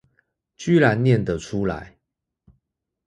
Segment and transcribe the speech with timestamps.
[0.57, 1.99] 居然唸的出來